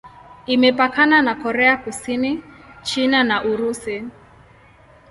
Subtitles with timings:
[0.47, 2.43] Imepakana na Korea Kusini,
[2.81, 4.03] China na Urusi.